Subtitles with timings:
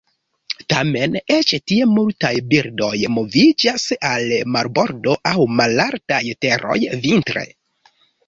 [0.73, 7.45] Tamen eĉ tie multaj birdoj moviĝas al marbordo aŭ malaltaj teroj vintre.